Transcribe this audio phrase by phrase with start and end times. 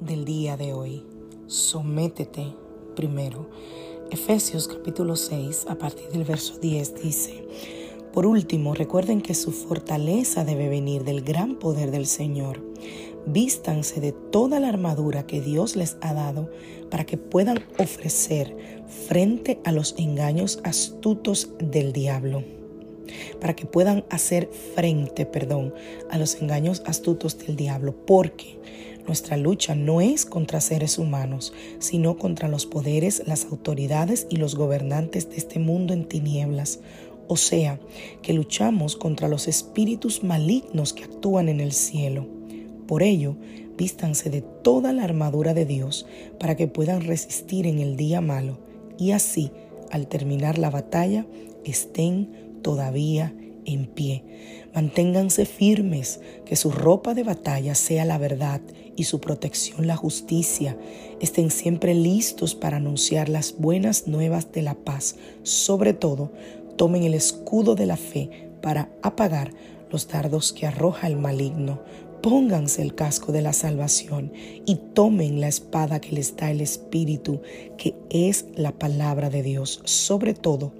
[0.00, 1.04] Del día de hoy.
[1.46, 2.46] Sométete
[2.96, 3.46] primero.
[4.10, 7.46] Efesios capítulo 6 a partir del verso 10 dice,
[8.14, 12.62] por último, recuerden que su fortaleza debe venir del gran poder del Señor.
[13.26, 16.50] Vístanse de toda la armadura que Dios les ha dado
[16.90, 18.56] para que puedan ofrecer
[19.08, 22.61] frente a los engaños astutos del diablo
[23.40, 25.74] para que puedan hacer frente, perdón,
[26.10, 28.58] a los engaños astutos del diablo, porque
[29.06, 34.54] nuestra lucha no es contra seres humanos, sino contra los poderes, las autoridades y los
[34.54, 36.80] gobernantes de este mundo en tinieblas.
[37.26, 37.80] O sea,
[38.20, 42.26] que luchamos contra los espíritus malignos que actúan en el cielo.
[42.86, 43.36] Por ello,
[43.76, 46.06] vístanse de toda la armadura de Dios
[46.38, 48.58] para que puedan resistir en el día malo
[48.98, 49.50] y así,
[49.90, 51.26] al terminar la batalla,
[51.64, 53.34] estén todavía
[53.64, 54.24] en pie.
[54.74, 58.60] Manténganse firmes, que su ropa de batalla sea la verdad
[58.96, 60.76] y su protección la justicia.
[61.20, 65.16] Estén siempre listos para anunciar las buenas nuevas de la paz.
[65.42, 66.32] Sobre todo,
[66.76, 69.52] tomen el escudo de la fe para apagar
[69.90, 71.80] los dardos que arroja el maligno.
[72.22, 74.32] Pónganse el casco de la salvación
[74.64, 77.42] y tomen la espada que les da el Espíritu,
[77.76, 79.80] que es la palabra de Dios.
[79.84, 80.72] Sobre todo,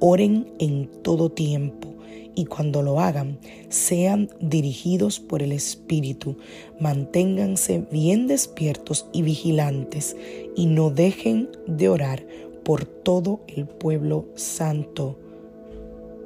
[0.00, 1.96] oren en todo tiempo
[2.36, 3.38] y cuando lo hagan,
[3.70, 6.36] sean dirigidos por el Espíritu.
[6.78, 10.16] Manténganse bien despiertos y vigilantes
[10.54, 12.24] y no dejen de orar
[12.62, 15.16] por todo el pueblo santo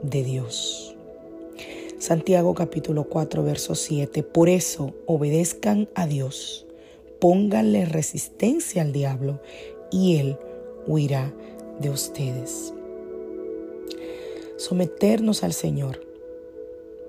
[0.03, 0.97] de Dios.
[1.99, 4.23] Santiago capítulo 4, verso 7.
[4.25, 6.67] Por eso obedezcan a Dios,
[7.21, 9.41] pónganle resistencia al diablo
[9.93, 10.39] y él
[10.89, 11.33] huirá
[11.79, 12.73] de ustedes
[14.61, 16.01] someternos al Señor.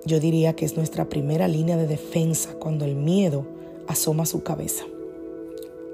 [0.06, 3.46] Yo diría que es nuestra primera línea de defensa cuando el miedo
[3.86, 4.84] asoma su cabeza.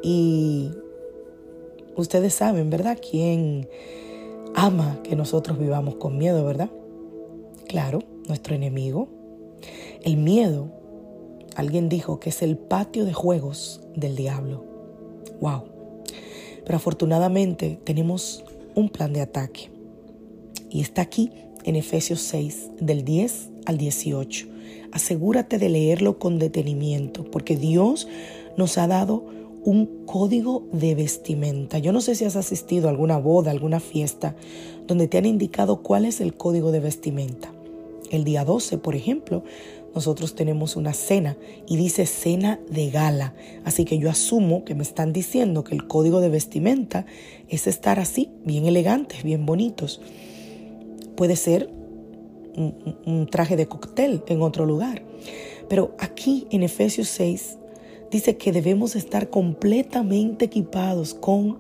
[0.00, 0.70] Y
[1.96, 2.98] ustedes saben, ¿verdad?
[2.98, 3.68] ¿Quién
[4.54, 6.70] ama que nosotros vivamos con miedo, verdad?
[7.66, 9.08] Claro, nuestro enemigo.
[10.04, 10.70] El miedo,
[11.56, 14.64] alguien dijo que es el patio de juegos del diablo.
[15.40, 15.64] ¡Wow!
[16.64, 18.44] Pero afortunadamente tenemos
[18.76, 19.70] un plan de ataque.
[20.70, 21.32] Y está aquí
[21.68, 24.46] en Efesios 6, del 10 al 18.
[24.90, 28.08] Asegúrate de leerlo con detenimiento, porque Dios
[28.56, 29.26] nos ha dado
[29.64, 31.76] un código de vestimenta.
[31.78, 34.34] Yo no sé si has asistido a alguna boda, alguna fiesta,
[34.86, 37.52] donde te han indicado cuál es el código de vestimenta.
[38.10, 39.44] El día 12, por ejemplo,
[39.94, 41.36] nosotros tenemos una cena
[41.66, 43.34] y dice cena de gala.
[43.66, 47.04] Así que yo asumo que me están diciendo que el código de vestimenta
[47.50, 50.00] es estar así, bien elegantes, bien bonitos.
[51.18, 51.68] Puede ser
[52.54, 55.02] un, traje de cóctel en otro lugar.
[55.68, 57.58] Pero aquí en Efesios 6
[58.12, 61.58] dice que debemos estar completamente equipados con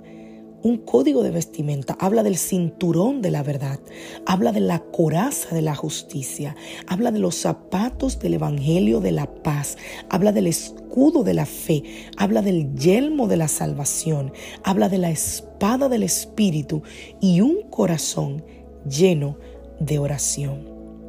[0.62, 3.80] un código de vestimenta, habla del cinturón de la verdad,
[4.26, 6.54] habla de la coraza de la justicia,
[6.86, 9.76] habla de los zapatos del evangelio de la paz,
[10.08, 11.82] habla del escudo de la fe,
[12.16, 14.32] habla del yelmo de la salvación,
[14.62, 16.82] habla de la espada del espíritu
[17.20, 18.44] y un corazón
[18.88, 19.36] lleno
[19.80, 20.66] de oración.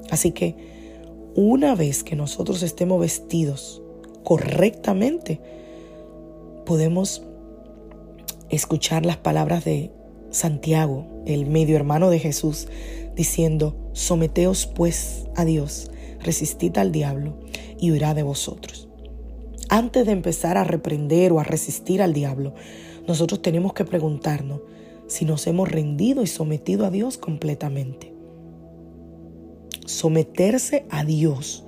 [0.10, 0.56] Así que
[1.36, 3.82] una vez que nosotros estemos vestidos
[4.24, 5.40] correctamente,
[6.66, 7.24] podemos
[8.50, 9.92] escuchar las palabras de
[10.32, 12.68] Santiago, el medio hermano de Jesús,
[13.16, 17.38] diciendo, someteos pues a Dios, resistid al diablo
[17.80, 18.88] y huirá de vosotros.
[19.70, 22.54] Antes de empezar a reprender o a resistir al diablo,
[23.08, 24.62] nosotros tenemos que preguntarnos
[25.10, 28.14] si nos hemos rendido y sometido a Dios completamente.
[29.86, 31.66] Someterse a Dios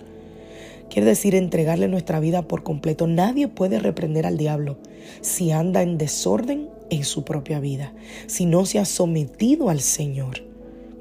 [0.92, 3.08] quiere decir entregarle nuestra vida por completo.
[3.08, 4.78] Nadie puede reprender al diablo
[5.22, 7.94] si anda en desorden en su propia vida,
[8.28, 10.44] si no se ha sometido al Señor.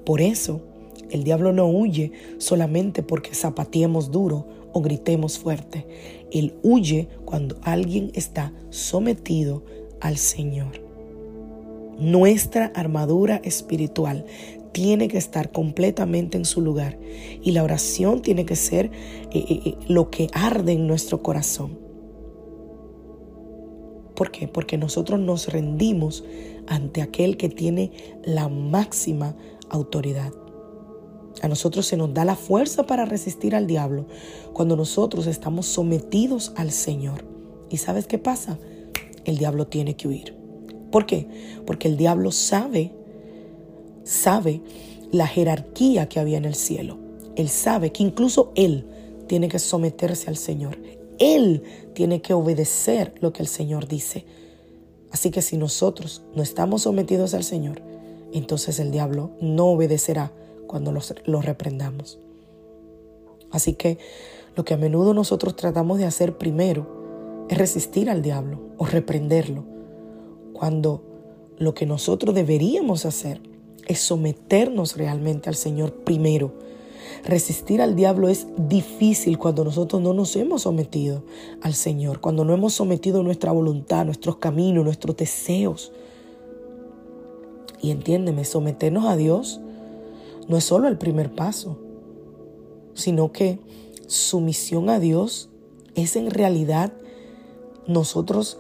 [0.07, 0.63] Por eso,
[1.11, 5.87] el diablo no huye solamente porque zapateemos duro o gritemos fuerte.
[6.33, 9.63] Él huye cuando alguien está sometido
[10.01, 10.90] al Señor.
[12.01, 14.25] Nuestra armadura espiritual
[14.73, 16.99] tiene que estar completamente en su lugar
[17.43, 18.91] y la oración tiene que ser eh,
[19.33, 21.79] eh, eh, lo que arde en nuestro corazón.
[24.15, 24.49] ¿Por qué?
[24.49, 26.25] Porque nosotros nos rendimos
[26.67, 27.93] ante aquel que tiene
[28.25, 29.37] la máxima
[29.69, 30.33] autoridad.
[31.43, 34.07] A nosotros se nos da la fuerza para resistir al diablo
[34.53, 37.25] cuando nosotros estamos sometidos al Señor.
[37.71, 38.59] ¿Y sabes qué pasa?
[39.25, 40.40] El diablo tiene que huir.
[40.91, 41.27] ¿Por qué?
[41.67, 42.93] Porque el diablo sabe,
[44.05, 44.61] sabe
[45.13, 46.99] la jerarquía que había en el cielo.
[47.37, 48.87] Él sabe que incluso él
[49.27, 50.79] tiene que someterse al Señor.
[51.19, 51.63] Él
[51.95, 54.25] tiene que obedecer lo que el Señor dice.
[55.11, 57.83] Así que si nosotros no estamos sometidos al Señor,
[58.33, 60.33] entonces el diablo no obedecerá
[60.67, 60.93] cuando
[61.25, 62.19] lo reprendamos.
[63.51, 63.99] Así que
[64.57, 69.65] lo que a menudo nosotros tratamos de hacer primero es resistir al diablo o reprenderlo,
[70.61, 71.01] cuando
[71.57, 73.41] lo que nosotros deberíamos hacer
[73.87, 76.53] es someternos realmente al Señor primero.
[77.25, 81.23] Resistir al diablo es difícil cuando nosotros no nos hemos sometido
[81.63, 85.93] al Señor, cuando no hemos sometido nuestra voluntad, nuestros caminos, nuestros deseos.
[87.81, 89.63] Y entiéndeme, someternos a Dios
[90.47, 91.79] no es solo el primer paso,
[92.93, 93.61] sino que
[94.09, 95.49] sumisión a Dios
[95.95, 96.93] es en realidad
[97.87, 98.59] nosotros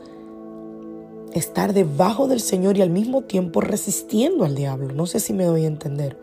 [1.35, 4.93] estar debajo del Señor y al mismo tiempo resistiendo al diablo.
[4.95, 6.17] No sé si me doy a entender.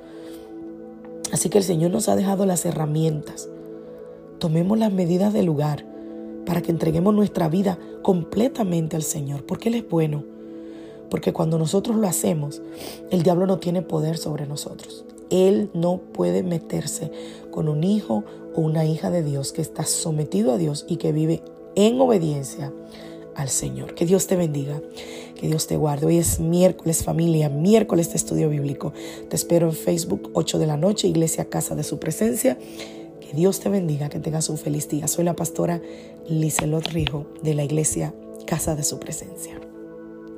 [1.31, 3.49] Así que el Señor nos ha dejado las herramientas.
[4.39, 5.85] Tomemos las medidas del lugar
[6.45, 10.23] para que entreguemos nuestra vida completamente al Señor, porque Él es bueno.
[11.09, 12.61] Porque cuando nosotros lo hacemos,
[13.11, 15.05] el diablo no tiene poder sobre nosotros.
[15.29, 17.11] Él no puede meterse
[17.51, 18.23] con un hijo
[18.55, 21.41] o una hija de Dios que está sometido a Dios y que vive
[21.75, 22.71] en obediencia
[23.37, 23.93] al Señor.
[23.95, 24.81] Que Dios te bendiga,
[25.39, 26.07] que Dios te guarde.
[26.07, 28.91] Hoy es miércoles familia, miércoles de estudio bíblico.
[29.29, 32.57] Te espero en Facebook 8 de la noche, Iglesia Casa de Su Presencia.
[33.21, 35.07] Que Dios te bendiga, que tengas un feliz día.
[35.07, 35.81] Soy la pastora
[36.27, 38.13] Lizelot Rijo de la Iglesia
[38.45, 39.59] Casa de Su Presencia.